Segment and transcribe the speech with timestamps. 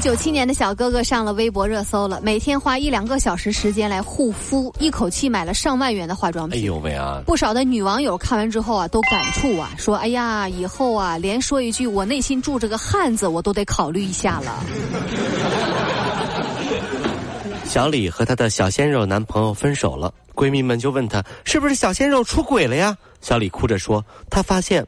[0.00, 6.58] 九七年的小哥哥上了微博热搜了，每天花一两个小时时间来护肤，一口气买了上万元的化妆品。
[6.58, 7.20] 哎呦喂啊！
[7.26, 14.64] 不少的女网友看完之后啊，都感触啊，说：“哎呀，以后啊，连说一句我内心住着个汉子，我都得考虑一下了。”
[17.68, 22.96] 小李和她的小鲜肉男朋友分手了，闺蜜们就问她是不是小鲜肉出轨了呀？
[23.20, 24.86] 小李哭着说：“她发现。”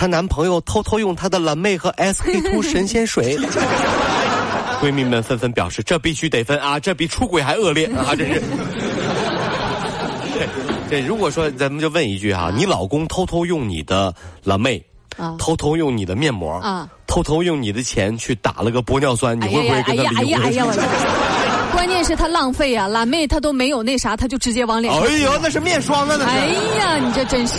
[0.00, 3.36] 她男朋友偷偷用她的蓝妹和 SK two 神仙水，
[4.80, 8.16] 闺蜜们纷纷表示这必须得分啊，这比出轨还恶劣啊！
[8.16, 8.42] 这是。
[10.88, 14.82] 对，如果说咱们就问一句哈，你老公偷偷用你的蓝妹，
[15.18, 20.78] 啊，偷偷用你的面膜，啊，偷偷用你的钱去打了个玻尿酸，你会不会跟他离婚？
[21.72, 25.02] 关键是他浪费啊，蓝妹他都没有那啥，他就直接往脸上。
[25.02, 26.16] 哎呦，那是面霜啊！
[26.18, 26.30] 那是。
[26.30, 26.46] 哎
[26.80, 27.56] 呀，你这真是。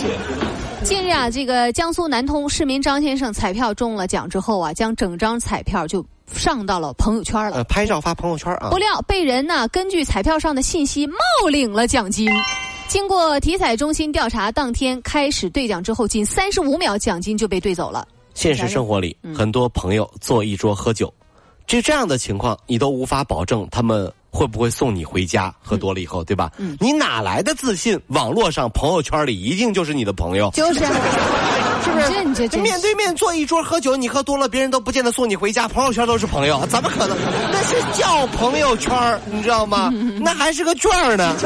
[0.84, 8.70] 近日啊，这个江苏南通市民张先生彩票中了奖之后啊，将整张彩票就上到了朋友圈了，拍照发朋友圈啊。
[8.70, 11.16] 不料被人呢根据彩票上的信息冒
[11.50, 12.28] 领了奖金。
[12.88, 18.06] 经过体彩中心调查，当天开始兑奖之后，仅三十五秒奖金就被兑走了。
[18.34, 21.12] 现实生活里，很多朋友坐一桌喝酒，
[21.66, 24.12] 就这样的情况，你都无法保证他们。
[24.32, 25.54] 会不会送你回家？
[25.62, 26.50] 喝多了以后，对吧？
[26.56, 28.00] 嗯，你哪来的自信？
[28.08, 30.80] 网络上、朋友圈里一定就是你的朋友，就是，
[31.84, 32.00] 是不
[32.34, 32.48] 是？
[32.48, 35.68] 这面对面坐一桌喝酒，你喝多了，别人都不见得送你回家。
[35.68, 37.16] 朋友圈都是朋友， 怎么可能？
[37.52, 38.90] 那是叫朋友圈，
[39.30, 39.92] 你知道吗？
[40.18, 41.36] 那还是个券呢。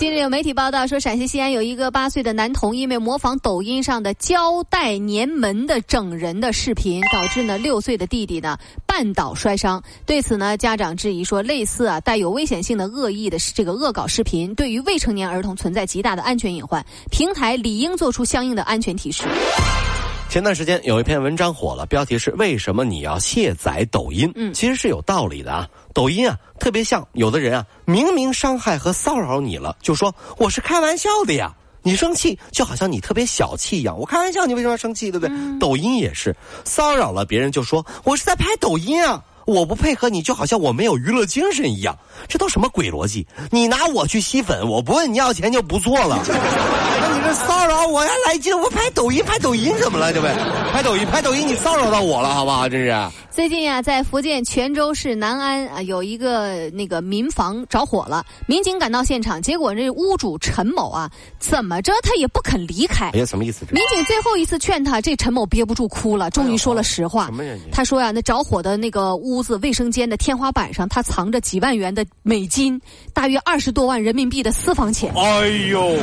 [0.00, 8.58] 近日有媒体报道说，陕西西安有一个八岁的男童，因为模仿抖音上的胶带粘门的整人的视频，导致呢六岁的弟弟呢
[8.88, 9.82] 绊倒摔伤。
[10.06, 19.24] 对此呢，家长质疑说，类似啊带有危险性的恶意的这个恶搞视频，对于未成年儿童存在极大的安全隐患，平台理应做出相应的安全提示。
[20.30, 24.30] 前段时间有一篇文章火了，标题是“为什么你要卸载抖音”？
[24.38, 25.68] 嗯，其实是有道理的啊。
[25.92, 31.52] 抖音啊，特别像有的人啊，明明伤害和骚扰你了，就说我是开玩笑的呀。
[31.82, 35.10] 你生气就好像你特别小气一样，我开玩笑，你为什么要生气？
[35.10, 35.36] 对不对？
[35.58, 39.24] 抖音也是骚扰了别人，就说我是在拍抖音啊。
[39.46, 41.98] 我不配合你，就好像我没有娱乐精神一样，
[42.28, 43.26] 这都什么鬼逻辑？
[43.50, 46.22] 你拿我去吸粉，我不问你要钱就不错了。
[47.34, 48.10] 骚扰我呀？
[48.26, 48.58] 来劲！
[48.58, 50.12] 我拍抖音，拍抖音怎么了？
[50.12, 50.30] 这位？
[50.72, 52.68] 拍抖音，拍抖音，你骚扰到我了，好不好？
[52.68, 52.90] 这是。
[53.40, 63.08] 最近呀，在福建泉州市南安啊，有一个那个民房着火了，民警赶到现场，结果这屋主陈某啊，怎么着他也不肯离开。
[63.14, 63.64] 哎呀，什么意思？
[63.72, 67.24] 民警最后一次劝他，这陈某憋不住哭了，终于说了实话。
[67.28, 67.42] 什么
[67.72, 72.78] 他说呀，那着火的那个屋子卫生间的天花板上，他藏着几万元的美金，
[73.14, 75.10] 大约二十多万人民币的私房钱。
[75.16, 75.96] 哎呦，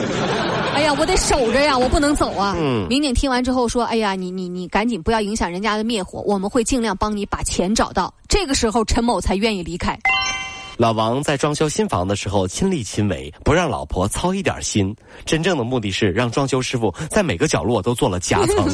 [0.74, 2.56] 哎呀，我得守着呀，我不能走啊。
[2.58, 2.88] 嗯。
[2.90, 9.98] 民警听完之后说：“哎呀，你你你赶紧不要影响人家的灭火，我们会尽量帮。”你把钱找到，这个时候陈某才愿意离开。
[10.78, 14.96] 老王在装修新房的时候亲力亲为，不让老婆操一点心。
[15.26, 18.68] 真正的目的是让装修师傅在每个角落都做了夹层。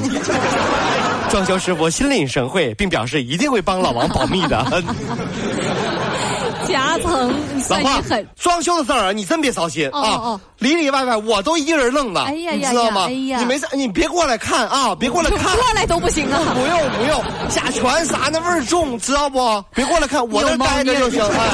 [1.31, 4.83] 装修师傅心领神会，并表示一定会帮老王保密的。
[6.73, 7.31] 夹层，
[7.69, 10.41] 老婆，装修的事儿你真别操心啊！
[10.57, 13.05] 里里外外我都一个人弄的，哎呀呀，知道吗？
[13.05, 16.41] 哎呀，你没事，你别过来看啊，别过来看，过来都不行啊！
[16.55, 19.63] 不用不用，甲醛啥那味儿重，知道不？
[19.75, 21.21] 别过来看，我这待着就行。
[21.21, 21.49] 哎，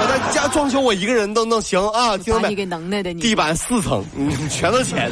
[0.00, 2.16] 我在家装修，我一个人都能行啊！
[2.16, 4.02] 听把你给能耐的你，地板四层，
[4.48, 5.10] 全都钱。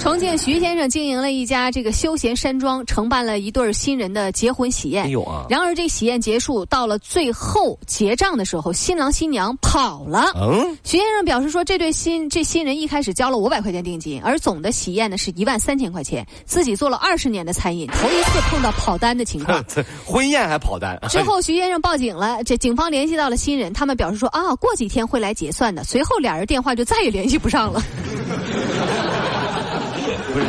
[0.00, 5.04] 重庆徐先生经营了一家这个休闲山庄，承办了一对新人的结婚喜宴。
[5.04, 5.44] 哎呦啊！
[5.50, 10.32] 然而这喜宴结束，到了最后结账的时候，新郎新娘跑了。
[10.36, 16.26] 嗯，徐先生表示说，这对新这新人一开始交了五百块钱定金，而总的喜宴呢是一万三千块钱。
[16.46, 19.62] 自己做了二十年的餐饮，头一次碰到跑单的情况。
[20.06, 20.98] 婚宴还跑单？
[21.10, 25.84] 之后徐先生报警了，这警方联系到了新人，他们表示说啊，过几天会来结算的。
[25.84, 27.82] 随后俩人电话就再也联系不上了。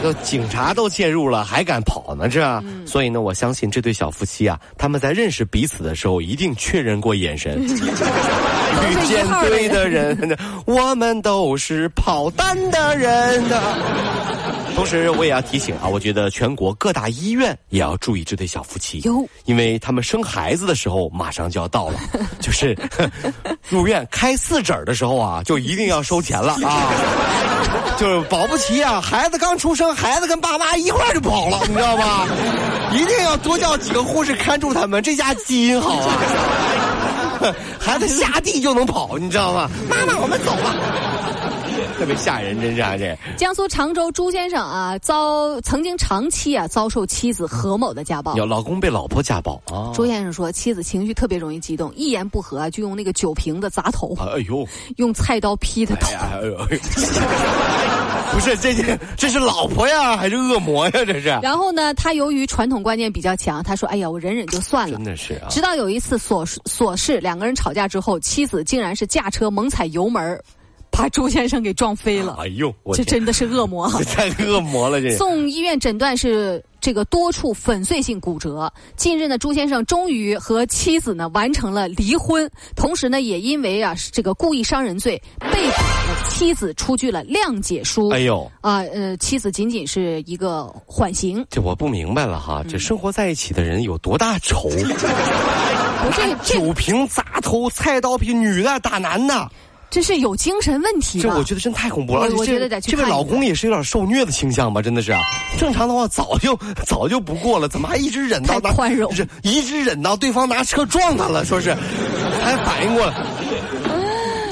[0.01, 2.27] 都警察都介入了，还敢跑呢？
[2.29, 7.61] 这，所以呢，我相信这对小夫妻啊，他们在认识彼此的时候，一定确认过眼神。
[7.61, 13.43] 遇见对的人，我们都是跑单的人。
[14.73, 21.99] 同时，我也要提醒啊，我觉得全国各大医院也要注意这对小夫妻，哟，因为他们生孩子的时候马上就要到了，
[22.39, 22.75] 就是
[23.69, 26.89] 入院开四指的时候啊，就一定要收钱了啊，
[27.97, 32.25] 就是保不齐啊，孩子刚出生，孩子跟爸妈一块就跑了，你知道吗？
[32.91, 39.69] 一定要多叫几个护士看住他们，这家基因好啊， 孩子下地就能跑，你知道吗？
[39.89, 40.75] 妈妈，我们走吧。
[42.01, 42.97] 特别吓人，真是啊！
[42.97, 48.35] 这江苏常州朱先生啊，遭曾经长期啊遭受妻子何某的家暴。
[48.35, 49.93] 有老公被老婆家暴啊！
[49.93, 54.17] 朱先生说，妻子情绪特别容易激动，一言不合就用那个酒瓶子砸头。
[54.19, 54.67] 哎呦！
[54.97, 56.11] 用菜刀劈他头。
[56.15, 56.57] 哎呦！
[58.33, 60.91] 不是这这这是老婆呀，还是恶魔呀？
[61.05, 61.27] 这是。
[61.43, 65.45] 然后呢，他由于传统观念比较强，他说：“哎呀，我忍忍就算了。”真的是啊！
[65.51, 70.41] 直到有一次琐琐事，两个人吵架之后，妻子竟然是驾车猛踩油门。
[71.01, 72.37] 把朱先生给撞飞了！
[72.39, 73.91] 哎呦，这真的是恶魔！
[73.97, 75.01] 这 太恶魔了！
[75.01, 78.71] 这送医院诊断是这个多处粉碎性骨折。
[78.95, 88.09] 近日呢，朱先生终于和妻子呢完成了离婚，同时呢，也因为啊这个故意伤人罪被捕，妻子出具了谅解书。
[88.09, 91.43] 哎呦啊呃，妻子仅仅是一个缓刑。
[91.49, 94.69] 这我不明白了哈，这生活在一起的人有多大仇？
[96.03, 99.49] 不是酒瓶砸头，菜刀劈女的打男的。
[99.91, 101.19] 这是有精神问题。
[101.19, 102.21] 这我觉得真太恐怖了。
[102.37, 104.81] 我觉得得这位老公也是有点受虐的倾向吧？
[104.81, 105.13] 真的是，
[105.59, 108.57] 正常的话早就早就不过了，怎么还一直忍到？
[108.71, 109.11] 宽容，
[109.43, 111.73] 一直忍到对方拿车撞他了，说是，
[112.41, 113.13] 还反应过来。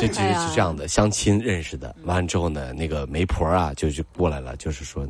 [0.01, 5.07] 这其实是这样的，相亲认识的，完了之后呢，那个媒婆啊就就过来了，就是说，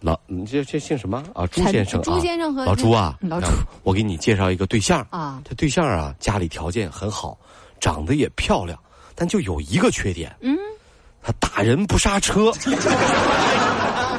[0.00, 1.46] 老你这这姓什么啊？
[1.46, 3.46] 朱先生，朱先生和老朱啊，老朱，
[3.84, 7.38] 我给你介绍一个对象啊，这对象啊家里条件很好，
[7.80, 8.76] 长得也漂亮。
[9.14, 10.56] 但就有一个缺点，嗯，
[11.22, 12.52] 他打人不刹车。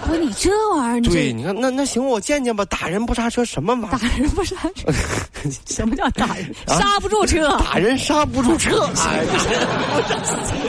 [0.06, 2.66] 不，你这玩意儿，对，你看那那行，我见见吧。
[2.66, 3.98] 打人不刹车什么玩意儿？
[3.98, 4.92] 打人不刹车，
[5.66, 6.54] 什么叫打人？
[6.68, 7.58] 刹不住车。
[7.60, 8.86] 打人刹不住车。
[9.00, 9.24] 哎，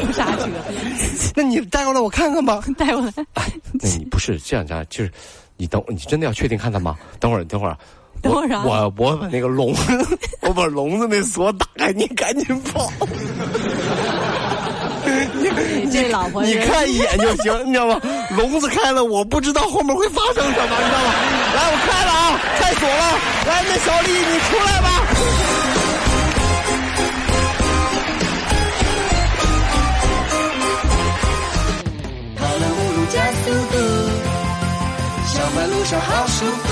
[0.06, 0.49] 不刹车。
[1.35, 2.62] 那你带过来我看看吧。
[2.79, 3.12] 带过来。
[3.73, 5.11] 那你不是这样这样，就是
[5.56, 6.97] 你等，你真的要确定看他吗？
[7.19, 7.76] 等会儿，等会儿。
[8.23, 8.62] 多少？
[8.65, 9.75] 我我把那个笼，
[10.46, 12.93] 我把笼子那锁打开，你赶紧跑。
[15.05, 18.00] 你这老婆，你看一眼就行，你知道吗？
[18.37, 21.14] 笼子开了，我不知道后面会发生什么，你知道吗？
[21.55, 23.19] 来，我开了啊，开锁了。
[23.46, 24.88] 来，那小丽，你出来吧。
[32.37, 33.76] 跑了五路加速度，
[35.26, 36.63] 小马路上好舒服。